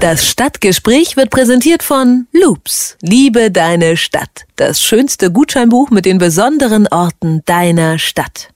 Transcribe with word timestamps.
Das 0.00 0.26
Stadtgespräch 0.26 1.16
wird 1.16 1.30
präsentiert 1.30 1.82
von 1.82 2.26
Loops. 2.30 2.98
Liebe 3.00 3.50
deine 3.50 3.96
Stadt. 3.96 4.44
Das 4.56 4.82
schönste 4.82 5.32
Gutscheinbuch 5.32 5.90
mit 5.90 6.04
den 6.04 6.18
besonderen 6.18 6.86
Orten 6.88 7.42
deiner 7.46 7.98
Stadt. 7.98 8.50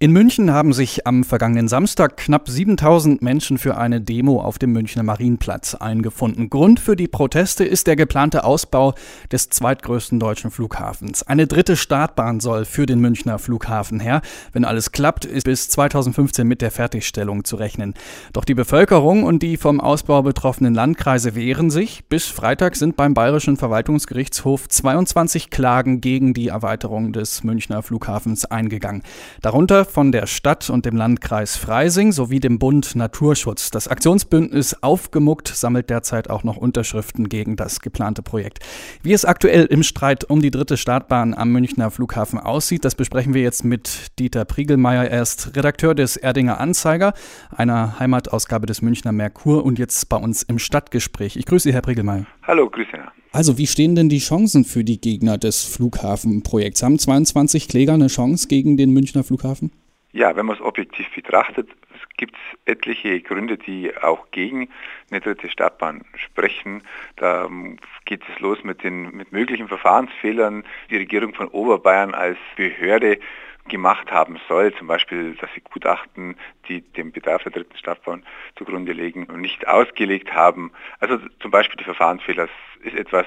In 0.00 0.12
München 0.12 0.52
haben 0.52 0.72
sich 0.72 1.08
am 1.08 1.24
vergangenen 1.24 1.66
Samstag 1.66 2.18
knapp 2.18 2.48
7000 2.48 3.20
Menschen 3.20 3.58
für 3.58 3.76
eine 3.76 4.00
Demo 4.00 4.40
auf 4.40 4.56
dem 4.60 4.70
Münchner 4.70 5.02
Marienplatz 5.02 5.74
eingefunden. 5.74 6.50
Grund 6.50 6.78
für 6.78 6.94
die 6.94 7.08
Proteste 7.08 7.64
ist 7.64 7.88
der 7.88 7.96
geplante 7.96 8.44
Ausbau 8.44 8.94
des 9.32 9.48
zweitgrößten 9.48 10.20
deutschen 10.20 10.52
Flughafens. 10.52 11.24
Eine 11.24 11.48
dritte 11.48 11.76
Startbahn 11.76 12.38
soll 12.38 12.64
für 12.64 12.86
den 12.86 13.00
Münchner 13.00 13.40
Flughafen 13.40 13.98
her. 13.98 14.22
Wenn 14.52 14.64
alles 14.64 14.92
klappt, 14.92 15.24
ist 15.24 15.42
bis 15.42 15.68
2015 15.68 16.46
mit 16.46 16.62
der 16.62 16.70
Fertigstellung 16.70 17.42
zu 17.42 17.56
rechnen. 17.56 17.94
Doch 18.32 18.44
die 18.44 18.54
Bevölkerung 18.54 19.24
und 19.24 19.42
die 19.42 19.56
vom 19.56 19.80
Ausbau 19.80 20.22
betroffenen 20.22 20.74
Landkreise 20.74 21.34
wehren 21.34 21.70
sich. 21.70 22.04
Bis 22.08 22.26
Freitag 22.26 22.76
sind 22.76 22.94
beim 22.94 23.14
Bayerischen 23.14 23.56
Verwaltungsgerichtshof 23.56 24.68
22 24.68 25.50
Klagen 25.50 26.00
gegen 26.00 26.34
die 26.34 26.46
Erweiterung 26.46 27.12
des 27.12 27.42
Münchner 27.42 27.82
Flughafens 27.82 28.44
eingegangen. 28.44 29.02
Darunter 29.42 29.87
von 29.90 30.12
der 30.12 30.26
Stadt 30.26 30.70
und 30.70 30.86
dem 30.86 30.96
Landkreis 30.96 31.56
Freising 31.56 32.12
sowie 32.12 32.40
dem 32.40 32.58
Bund 32.58 32.94
Naturschutz. 32.94 33.70
Das 33.70 33.88
Aktionsbündnis 33.88 34.82
Aufgemuckt 34.82 35.48
sammelt 35.48 35.90
derzeit 35.90 36.30
auch 36.30 36.44
noch 36.44 36.56
Unterschriften 36.56 37.28
gegen 37.28 37.56
das 37.56 37.80
geplante 37.80 38.22
Projekt. 38.22 38.58
Wie 39.02 39.12
es 39.12 39.24
aktuell 39.24 39.64
im 39.66 39.82
Streit 39.82 40.24
um 40.24 40.40
die 40.40 40.50
dritte 40.50 40.76
Startbahn 40.76 41.34
am 41.34 41.52
Münchner 41.52 41.90
Flughafen 41.90 42.38
aussieht, 42.38 42.84
das 42.84 42.94
besprechen 42.94 43.34
wir 43.34 43.42
jetzt 43.42 43.64
mit 43.64 44.18
Dieter 44.18 44.44
Priegelmeier. 44.44 45.04
Er 45.04 45.22
ist 45.22 45.56
Redakteur 45.56 45.94
des 45.94 46.16
Erdinger 46.16 46.60
Anzeiger, 46.60 47.14
einer 47.50 47.98
Heimatausgabe 47.98 48.66
des 48.66 48.82
Münchner 48.82 49.12
Merkur 49.12 49.64
und 49.64 49.78
jetzt 49.78 50.08
bei 50.08 50.16
uns 50.16 50.42
im 50.42 50.58
Stadtgespräch. 50.58 51.36
Ich 51.36 51.46
grüße 51.46 51.68
Sie, 51.68 51.72
Herr 51.72 51.82
Priegelmeier. 51.82 52.26
Hallo, 52.46 52.68
grüße. 52.70 52.98
Also, 53.30 53.58
wie 53.58 53.66
stehen 53.66 53.94
denn 53.94 54.08
die 54.08 54.20
Chancen 54.20 54.64
für 54.64 54.84
die 54.84 55.00
Gegner 55.00 55.36
des 55.36 55.62
Flughafenprojekts? 55.62 56.82
Haben 56.82 56.98
22 56.98 57.68
Kläger 57.68 57.92
eine 57.92 58.06
Chance 58.06 58.48
gegen 58.48 58.76
den 58.76 58.90
Münchner 58.92 59.22
Flughafen? 59.22 59.70
Ja, 60.18 60.34
wenn 60.34 60.46
man 60.46 60.56
es 60.56 60.62
objektiv 60.62 61.06
betrachtet, 61.14 61.68
gibt 62.16 62.34
es 62.34 62.58
etliche 62.64 63.20
Gründe, 63.20 63.56
die 63.56 63.96
auch 63.96 64.32
gegen 64.32 64.68
eine 65.12 65.20
dritte 65.20 65.48
Startbahn 65.48 66.04
sprechen. 66.16 66.82
Da 67.14 67.44
ähm, 67.44 67.76
geht 68.04 68.22
es 68.28 68.40
los 68.40 68.64
mit 68.64 68.82
den 68.82 69.16
mit 69.16 69.30
möglichen 69.30 69.68
Verfahrensfehlern. 69.68 70.64
Die 70.90 70.96
Regierung 70.96 71.34
von 71.34 71.46
Oberbayern 71.46 72.14
als 72.14 72.36
Behörde 72.56 73.20
gemacht 73.68 74.10
haben 74.10 74.38
soll, 74.48 74.74
zum 74.74 74.86
Beispiel, 74.86 75.34
dass 75.36 75.50
sie 75.54 75.60
Gutachten, 75.60 76.36
die 76.68 76.80
dem 76.80 77.12
Bedarf 77.12 77.42
der 77.42 77.52
dritten 77.52 77.76
Startbahn 77.76 78.24
zugrunde 78.56 78.92
legen, 78.92 79.26
nicht 79.40 79.66
ausgelegt 79.66 80.32
haben. 80.32 80.72
Also 81.00 81.18
zum 81.40 81.50
Beispiel 81.50 81.76
die 81.76 81.84
Verfahrensfehler 81.84 82.48
ist 82.82 82.96
etwas, 82.96 83.26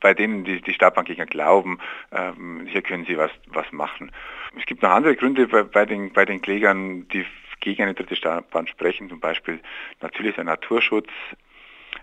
bei 0.00 0.14
denen 0.14 0.44
die, 0.44 0.60
die 0.60 0.74
Startbahngegner 0.74 1.26
glauben, 1.26 1.78
ähm, 2.12 2.66
hier 2.66 2.82
können 2.82 3.04
sie 3.04 3.18
was, 3.18 3.30
was 3.48 3.70
machen. 3.72 4.10
Es 4.58 4.66
gibt 4.66 4.82
noch 4.82 4.90
andere 4.90 5.16
Gründe 5.16 5.48
bei, 5.48 5.62
bei, 5.62 5.84
den, 5.84 6.12
bei 6.12 6.24
den 6.24 6.40
Klägern, 6.40 7.08
die 7.08 7.26
gegen 7.60 7.82
eine 7.82 7.94
dritte 7.94 8.16
Startbahn 8.16 8.66
sprechen, 8.66 9.08
zum 9.08 9.20
Beispiel 9.20 9.60
natürlich 10.00 10.34
der 10.34 10.44
Naturschutz. 10.44 11.08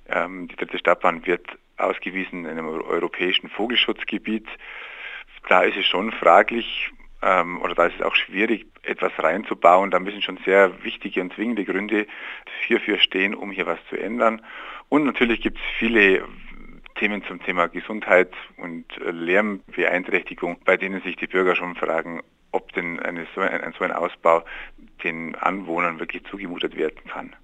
Ähm, 0.07 0.47
die 0.47 0.55
dritte 0.55 0.77
Startbahn 0.77 1.25
wird 1.25 1.45
ausgewiesen 1.77 2.45
in 2.45 2.51
einem 2.51 2.67
europäischen 2.67 3.49
Vogelschutzgebiet. 3.49 4.47
Da 5.49 5.61
ist 5.61 5.77
es 5.77 5.85
schon 5.85 6.11
fraglich, 6.11 6.91
ähm, 7.21 7.61
oder 7.61 7.75
da 7.75 7.85
ist 7.85 7.95
es 7.95 8.01
auch 8.01 8.15
schwierig, 8.15 8.67
etwas 8.83 9.11
reinzubauen. 9.17 9.91
Da 9.91 9.99
müssen 9.99 10.21
schon 10.21 10.39
sehr 10.45 10.83
wichtige 10.83 11.21
und 11.21 11.33
zwingende 11.33 11.65
Gründe 11.65 12.07
hierfür 12.67 12.97
stehen, 12.99 13.35
um 13.35 13.51
hier 13.51 13.65
was 13.65 13.79
zu 13.89 13.97
ändern. 13.97 14.41
Und 14.89 15.05
natürlich 15.05 15.41
gibt 15.41 15.57
es 15.57 15.63
viele 15.77 16.23
Themen 16.95 17.23
zum 17.23 17.41
Thema 17.41 17.67
Gesundheit 17.67 18.31
und 18.57 18.85
Lärmbeeinträchtigung, 18.97 20.59
bei 20.65 20.77
denen 20.77 21.01
sich 21.01 21.15
die 21.15 21.27
Bürger 21.27 21.55
schon 21.55 21.75
fragen, 21.75 22.21
ob 22.51 22.73
denn 22.73 22.99
eine, 22.99 23.25
so, 23.33 23.41
ein, 23.41 23.73
so 23.77 23.83
ein 23.83 23.91
Ausbau 23.91 24.43
den 25.03 25.35
Anwohnern 25.35 25.99
wirklich 25.99 26.23
zugemutet 26.25 26.75
werden 26.75 27.01
kann. 27.07 27.35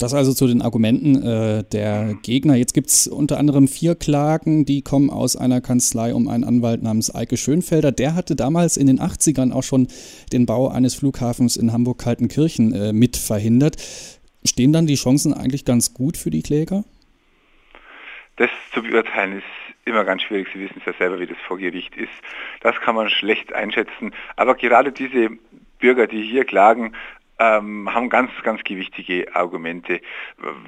Das 0.00 0.14
also 0.14 0.32
zu 0.32 0.46
den 0.46 0.62
Argumenten 0.62 1.22
äh, 1.22 1.62
der 1.62 2.14
Gegner. 2.22 2.54
Jetzt 2.54 2.72
gibt 2.72 2.88
es 2.88 3.06
unter 3.06 3.36
anderem 3.36 3.68
vier 3.68 3.94
Klagen, 3.94 4.64
die 4.64 4.80
kommen 4.80 5.10
aus 5.10 5.36
einer 5.36 5.60
Kanzlei 5.60 6.14
um 6.14 6.26
einen 6.26 6.42
Anwalt 6.42 6.82
namens 6.82 7.14
Eike 7.14 7.36
Schönfelder. 7.36 7.92
Der 7.92 8.14
hatte 8.14 8.34
damals 8.34 8.78
in 8.78 8.86
den 8.86 8.98
80ern 8.98 9.52
auch 9.52 9.62
schon 9.62 9.88
den 10.32 10.46
Bau 10.46 10.68
eines 10.68 10.94
Flughafens 10.94 11.58
in 11.58 11.74
Hamburg-Kaltenkirchen 11.74 12.72
äh, 12.72 12.92
mit 12.94 13.18
verhindert. 13.18 13.76
Stehen 14.42 14.72
dann 14.72 14.86
die 14.86 14.94
Chancen 14.94 15.34
eigentlich 15.34 15.66
ganz 15.66 15.92
gut 15.92 16.16
für 16.16 16.30
die 16.30 16.42
Kläger? 16.42 16.84
Das 18.36 18.48
zu 18.72 18.82
beurteilen 18.82 19.36
ist 19.36 19.44
immer 19.84 20.04
ganz 20.04 20.22
schwierig. 20.22 20.48
Sie 20.54 20.60
wissen 20.60 20.76
es 20.78 20.86
ja 20.86 20.94
selber, 20.98 21.20
wie 21.20 21.26
das 21.26 21.36
vor 21.46 21.58
Gericht 21.58 21.94
ist. 21.94 22.08
Das 22.62 22.74
kann 22.80 22.94
man 22.94 23.10
schlecht 23.10 23.52
einschätzen. 23.52 24.12
Aber 24.36 24.54
gerade 24.54 24.92
diese 24.92 25.28
Bürger, 25.78 26.06
die 26.06 26.22
hier 26.22 26.46
klagen, 26.46 26.94
ähm, 27.40 27.92
haben 27.92 28.10
ganz, 28.10 28.30
ganz 28.42 28.62
gewichtige 28.64 29.34
Argumente. 29.34 30.02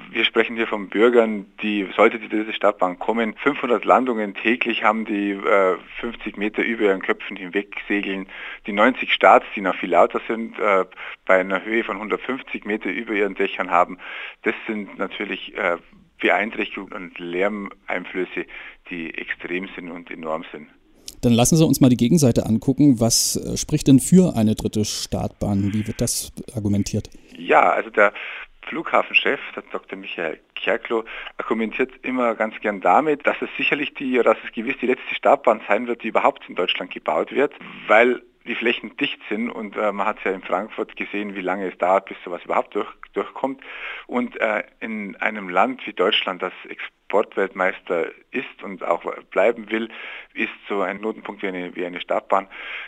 Wir 0.09 0.25
sprechen 0.25 0.55
hier 0.55 0.65
von 0.65 0.89
Bürgern, 0.89 1.45
die, 1.61 1.87
sollte 1.95 2.17
die 2.17 2.27
dritte 2.27 2.51
Stadtbahn 2.51 2.97
kommen, 2.97 3.35
500 3.35 3.85
Landungen 3.85 4.33
täglich 4.33 4.83
haben, 4.83 5.05
die 5.05 5.31
äh, 5.31 5.77
50 5.99 6.35
Meter 6.35 6.63
über 6.63 6.85
ihren 6.85 7.03
Köpfen 7.03 7.37
hinweg 7.37 7.75
segeln. 7.87 8.27
Die 8.65 8.73
90 8.73 9.13
Starts, 9.13 9.45
die 9.55 9.61
noch 9.61 9.75
viel 9.75 9.91
lauter 9.91 10.19
sind, 10.27 10.57
äh, 10.57 10.85
bei 11.25 11.39
einer 11.39 11.63
Höhe 11.63 11.83
von 11.83 11.97
150 11.97 12.65
Meter 12.65 12.89
über 12.89 13.13
ihren 13.13 13.35
Dächern 13.35 13.69
haben. 13.69 13.99
Das 14.41 14.55
sind 14.65 14.97
natürlich 14.97 15.55
äh, 15.55 15.77
Beeinträchtigungen 16.19 16.93
und 16.93 17.19
Lärmeinflüsse, 17.19 18.47
die 18.89 19.13
extrem 19.13 19.67
sind 19.75 19.91
und 19.91 20.09
enorm 20.09 20.43
sind. 20.51 20.69
Dann 21.23 21.33
lassen 21.33 21.55
Sie 21.55 21.65
uns 21.65 21.79
mal 21.79 21.89
die 21.89 21.97
Gegenseite 21.97 22.45
angucken. 22.45 22.99
Was 22.99 23.37
äh, 23.37 23.55
spricht 23.55 23.87
denn 23.87 23.99
für 23.99 24.35
eine 24.35 24.55
dritte 24.55 24.83
Startbahn? 24.83 25.71
Wie 25.73 25.87
wird 25.87 26.01
das 26.01 26.33
argumentiert? 26.53 27.09
Ja, 27.37 27.71
also 27.71 27.89
der 27.89 28.13
Flughafenchef, 28.67 29.39
der 29.55 29.63
Dr. 29.71 29.97
Michael 29.97 30.39
Kerklo, 30.55 31.05
argumentiert 31.37 31.91
immer 32.01 32.35
ganz 32.35 32.59
gern 32.59 32.81
damit, 32.81 33.25
dass 33.25 33.37
es 33.41 33.49
sicherlich 33.57 33.93
die, 33.93 34.19
oder 34.19 34.33
dass 34.33 34.43
es 34.43 34.51
gewiss 34.51 34.75
die 34.81 34.87
letzte 34.87 35.15
Startbahn 35.15 35.61
sein 35.67 35.87
wird, 35.87 36.03
die 36.03 36.09
überhaupt 36.09 36.47
in 36.49 36.55
Deutschland 36.55 36.91
gebaut 36.91 37.31
wird, 37.31 37.53
weil 37.87 38.21
die 38.45 38.55
Flächen 38.55 38.95
dicht 38.97 39.19
sind 39.29 39.49
und 39.49 39.75
äh, 39.77 39.91
man 39.91 40.07
hat 40.07 40.23
ja 40.23 40.31
in 40.31 40.41
Frankfurt 40.41 40.95
gesehen, 40.95 41.35
wie 41.35 41.41
lange 41.41 41.69
es 41.71 41.77
dauert, 41.77 42.05
bis 42.05 42.17
sowas 42.23 42.43
überhaupt 42.43 42.75
durch, 42.75 42.89
durchkommt. 43.13 43.61
Und 44.07 44.39
äh, 44.39 44.63
in 44.79 45.15
einem 45.17 45.49
Land 45.49 45.85
wie 45.87 45.93
Deutschland, 45.93 46.41
das 46.41 46.53
Exportweltmeister 46.67 48.07
ist 48.31 48.63
und 48.63 48.83
auch 48.83 49.03
bleiben 49.31 49.69
will, 49.71 49.89
ist 50.33 50.51
so 50.67 50.81
ein 50.81 50.99
Notenpunkt 50.99 51.41
wie 51.41 51.47
eine, 51.47 51.75
wie 51.75 51.85
eine 51.85 52.01
Startbahn 52.01 52.47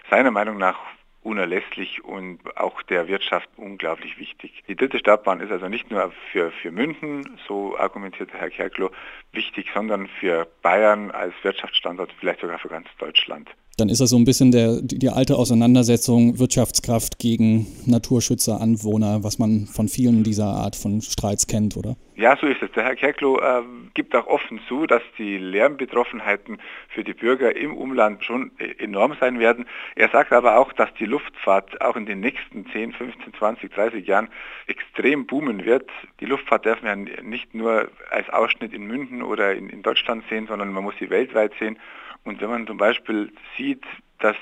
seiner 0.09 0.31
Meinung 0.31 0.57
nach 0.57 0.79
unerlässlich 1.21 2.03
und 2.03 2.39
auch 2.55 2.83
der 2.83 3.07
Wirtschaft 3.07 3.49
unglaublich 3.57 4.19
wichtig. 4.19 4.63
Die 4.67 4.75
dritte 4.75 4.99
Startbahn 4.99 5.39
ist 5.39 5.51
also 5.51 5.67
nicht 5.67 5.89
nur 5.89 6.13
für, 6.31 6.51
für 6.51 6.71
München, 6.71 7.39
so 7.47 7.75
argumentierte 7.79 8.38
Herr 8.38 8.51
Kerklo, 8.51 8.91
wichtig, 9.31 9.71
sondern 9.73 10.07
für 10.19 10.47
Bayern 10.61 11.09
als 11.09 11.33
Wirtschaftsstandort, 11.41 12.13
vielleicht 12.19 12.41
sogar 12.41 12.59
für 12.59 12.69
ganz 12.69 12.88
Deutschland 12.99 13.49
dann 13.78 13.90
ist 13.90 14.00
das 14.00 14.09
so 14.09 14.18
ein 14.18 14.24
bisschen 14.24 14.52
der, 14.52 14.80
die 14.81 15.09
alte 15.09 15.36
Auseinandersetzung 15.36 16.40
Wirtschaftskraft 16.40 17.19
gegen 17.19 17.68
Naturschützer, 17.86 18.62
Anwohner, 18.62 19.24
was 19.24 19.38
man 19.38 19.66
von 19.66 19.90
vielen 19.90 20.24
dieser 20.24 20.46
Art 20.46 20.75
von 20.75 21.02
Streits 21.02 21.47
kennt, 21.47 21.75
oder? 21.75 21.97
Ja, 22.16 22.38
so 22.40 22.47
ist 22.47 22.62
es. 22.62 22.72
Der 22.72 22.86
Herr 22.86 22.96
Kerklo 22.96 23.38
äh, 23.40 23.62
gibt 23.94 24.16
auch 24.16 24.28
offen 24.28 24.62
zu, 24.69 24.88
dass 24.88 25.02
die 25.18 25.38
Lärmbetroffenheiten 25.38 26.59
für 26.88 27.03
die 27.03 27.13
Bürger 27.13 27.53
im 27.53 27.75
Umland 27.75 28.24
schon 28.24 28.52
äh, 28.58 28.81
enorm 28.81 29.18
sein 29.19 29.40
werden. 29.40 29.66
Er 29.96 30.07
sagt 30.07 30.31
aber 30.31 30.57
auch, 30.57 30.72
dass 30.72 30.94
die 30.94 31.06
Luftfahrt 31.06 31.81
auch 31.81 31.97
in 31.97 32.06
den 32.06 32.22
nächsten 32.22 32.66
10, 32.68 32.94
15, 32.94 33.34
20, 33.34 33.74
30 33.74 34.07
Jahren 34.07 34.30
extrem 34.68 35.25
boomen 35.25 35.66
wird. 35.66 35.90
Die 36.22 36.25
Luftfahrt 36.25 36.66
darf 36.66 36.81
man 36.81 37.09
nicht 37.24 37.54
nur 37.54 37.89
als 38.10 38.30
Ausschnitt 38.30 38.74
in 38.74 38.88
München 38.88 39.21
oder 39.21 39.54
in, 39.54 39.69
in 39.69 39.83
Deutschland 39.83 40.24
sehen, 40.30 40.48
sondern 40.48 40.71
man 40.71 40.86
muss 40.86 40.95
sie 40.98 41.10
weltweit 41.10 41.51
sehen. 41.60 41.78
Und 42.25 42.42
wenn 42.42 42.50
man 42.50 42.68
zum 42.68 42.77
Beispiel 42.77 43.31
sieht, 43.56 43.83
dass 44.19 44.36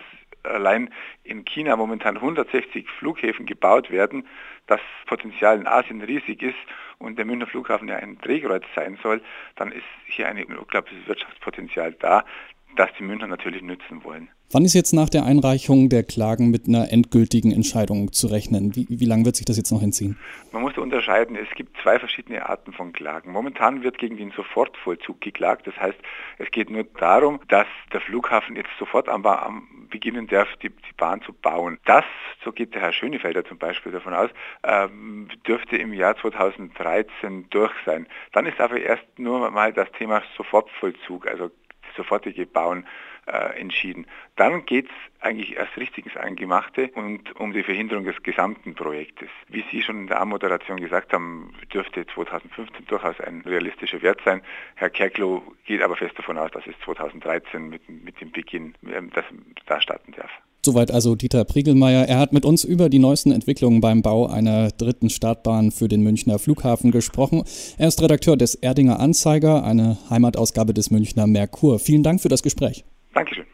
allein 0.44 0.90
in 1.24 1.46
China 1.46 1.76
momentan 1.76 2.18
160 2.18 2.90
Flughäfen 2.90 3.46
gebaut 3.46 3.92
werden, 3.92 4.28
das 4.68 4.80
Potenzial 5.06 5.60
in 5.60 5.68
Asien 5.68 6.02
riesig 6.02 6.42
ist 6.42 6.56
und 6.98 7.18
der 7.18 7.26
Münchner 7.26 7.48
Flughafen 7.48 7.88
ja 7.88 7.98
ein 7.98 8.18
Drehkreuz 8.20 8.64
sein 8.76 8.98
soll, 9.04 9.22
dann 9.56 9.72
ist 9.72 9.86
hier 10.06 10.28
ein 10.28 10.44
unglaubliches 10.44 11.08
Wirtschaftspotenzial 11.08 11.94
da. 11.94 12.26
Das 12.76 12.90
die 13.00 13.04
Münchner 13.04 13.28
natürlich 13.28 13.62
nützen 13.62 14.04
wollen. 14.04 14.30
Wann 14.52 14.66
ist 14.66 14.76
jetzt 14.76 14.94
nach 14.94 15.10
der 15.10 15.26
Einreichung 15.26 15.90
der 15.90 16.04
Klagen 16.04 16.52
mit 16.52 16.68
einer 16.68 16.92
endgültigen 16.92 17.52
Entscheidung 17.52 18.12
zu 18.12 18.28
rechnen? 18.28 18.76
Wie, 18.76 18.86
wie 18.88 19.06
lange 19.06 19.26
wird 19.26 19.36
sich 19.36 19.46
das 19.46 19.58
jetzt 19.58 19.72
noch 19.72 19.82
hinziehen? 19.82 20.16
Man 20.52 20.62
muss 20.62 20.78
unterscheiden, 20.78 21.36
es 21.36 21.50
gibt 21.56 21.76
zwei 21.82 21.98
verschiedene 21.98 22.48
Arten 22.48 22.72
von 22.72 22.94
Klagen. 22.94 23.32
Momentan 23.32 23.82
wird 23.82 23.98
gegen 23.98 24.18
den 24.18 24.30
Sofortvollzug 24.32 25.22
geklagt. 25.22 25.66
Das 25.66 25.76
heißt, 25.78 25.98
es 26.38 26.52
geht 26.52 26.70
nur 26.70 26.84
darum, 26.84 27.40
dass 27.48 27.66
der 27.92 28.02
Flughafen 28.02 28.56
jetzt 28.56 28.70
sofort 28.78 29.10
am, 29.10 29.26
am 29.26 29.88
beginnen 29.90 30.28
darf, 30.28 30.48
die, 30.62 30.70
die, 30.70 30.94
Bahn 30.98 31.22
zu 31.22 31.34
bauen. 31.34 31.80
Das, 31.86 32.06
so 32.44 32.52
geht 32.52 32.74
der 32.76 32.82
Herr 32.82 32.94
Schönefelder 32.94 33.46
zum 33.46 33.58
Beispiel 33.58 33.92
davon 33.92 34.14
aus, 34.14 34.30
ähm, 34.64 35.30
dürfte 35.48 35.78
im 35.78 35.94
Jahr 35.94 36.16
2013 36.18 37.48
durch 37.50 37.74
sein. 37.86 38.08
Dann 38.32 38.46
ist 38.46 38.60
aber 38.60 38.80
erst 38.80 39.04
nur 39.18 39.50
mal 39.50 39.74
das 39.74 39.92
Thema 39.94 40.22
Sofortvollzug, 40.38 41.28
also 41.28 41.50
sofortige 41.96 42.46
Bauen 42.46 42.86
äh, 43.26 43.60
entschieden. 43.60 44.06
Dann 44.36 44.66
geht 44.66 44.88
es 44.88 45.22
eigentlich 45.22 45.56
erst 45.56 45.78
richtig 45.78 46.06
ins 46.06 46.18
Eingemachte 46.18 46.90
und 46.90 47.36
um 47.40 47.54
die 47.54 47.64
Verhinderung 47.64 48.04
des 48.06 48.22
gesamten 48.24 48.76
Projektes. 48.76 49.30
Wie 49.48 49.64
Sie 49.72 49.82
schon 49.82 50.02
in 50.02 50.08
der 50.08 50.22
Anmoderation 50.22 50.80
gesagt 50.80 51.14
haben, 51.14 51.54
dürfte 51.74 52.06
2015 52.06 52.86
durchaus 52.88 53.20
ein 53.22 53.42
realistischer 53.42 54.02
Wert 54.02 54.22
sein. 54.26 54.42
Herr 54.76 54.90
Kerklow 54.90 55.44
geht 55.66 55.82
aber 55.82 55.96
fest 55.96 56.18
davon 56.18 56.38
aus, 56.38 56.52
dass 56.52 56.68
es 56.68 56.76
2013 56.84 57.70
mit, 57.70 57.88
mit 57.88 58.20
dem 58.20 58.32
Beginn 58.32 58.76
ähm, 58.92 59.10
das 59.14 59.26
da 59.66 59.80
starten 59.80 60.12
darf. 60.14 60.32
Soweit 60.66 60.92
also 60.92 61.16
Dieter 61.16 61.44
Priegelmeier. 61.44 62.06
Er 62.08 62.20
hat 62.20 62.32
mit 62.32 62.46
uns 62.46 62.64
über 62.64 62.90
die 62.90 63.00
neuesten 63.00 63.32
Entwicklungen 63.32 63.82
beim 63.82 64.02
Bau 64.02 64.28
einer 64.28 64.72
dritten 64.72 65.10
Startbahn 65.10 65.72
für 65.72 65.90
den 65.90 66.04
Münchner 66.04 66.40
Flughafen 66.40 66.92
gesprochen. 66.92 67.44
Er 67.78 67.90
ist 67.90 68.02
Redakteur 68.02 68.38
des 68.38 68.56
Erdinger 68.56 69.00
Anzeiger, 69.00 69.64
eine 69.66 69.98
Heimatausgabe 70.10 70.74
des 70.74 70.90
Münchner 70.90 71.28
Merkur. 71.28 71.80
Vielen 71.80 72.04
Dank 72.04 72.22
für 72.22 72.30
das 72.30 72.44
Gespräch. 72.44 72.86
Dankeschön. 73.14 73.46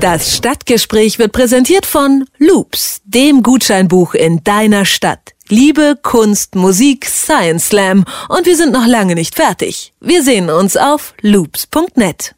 Das 0.00 0.36
Stadtgespräch 0.36 1.18
wird 1.18 1.32
präsentiert 1.32 1.86
von 1.86 2.24
Loops, 2.38 3.02
dem 3.04 3.42
Gutscheinbuch 3.42 4.14
in 4.14 4.42
deiner 4.44 4.84
Stadt. 4.84 5.32
Liebe, 5.48 5.98
Kunst, 6.02 6.54
Musik, 6.54 7.04
Science 7.04 7.68
Slam 7.68 8.04
und 8.28 8.46
wir 8.46 8.56
sind 8.56 8.72
noch 8.72 8.86
lange 8.86 9.14
nicht 9.14 9.34
fertig. 9.34 9.92
Wir 10.00 10.22
sehen 10.22 10.50
uns 10.50 10.76
auf 10.76 11.14
loops.net. 11.20 12.34